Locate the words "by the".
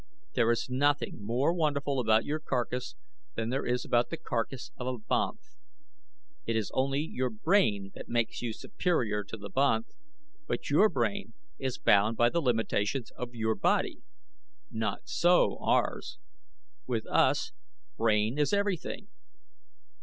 12.17-12.41